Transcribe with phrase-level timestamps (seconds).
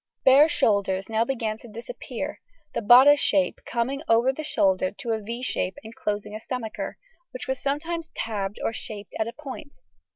[0.25, 2.41] Bare shoulders now began to disappear,
[2.73, 6.97] the bodice shape coming over the shoulder to a =V= shape enclosing a stomacher,
[7.29, 9.75] which was sometimes tabbed or shaped at the point.